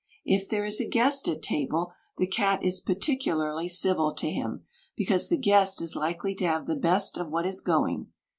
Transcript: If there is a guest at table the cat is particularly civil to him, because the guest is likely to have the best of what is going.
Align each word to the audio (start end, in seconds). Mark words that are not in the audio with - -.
If 0.25 0.49
there 0.49 0.65
is 0.65 0.81
a 0.81 0.89
guest 0.89 1.27
at 1.27 1.43
table 1.43 1.93
the 2.17 2.25
cat 2.25 2.63
is 2.65 2.79
particularly 2.81 3.67
civil 3.67 4.15
to 4.15 4.31
him, 4.31 4.65
because 4.95 5.29
the 5.29 5.37
guest 5.37 5.79
is 5.79 5.95
likely 5.95 6.33
to 6.37 6.47
have 6.47 6.65
the 6.65 6.73
best 6.73 7.19
of 7.19 7.29
what 7.29 7.45
is 7.45 7.61
going. 7.61 8.07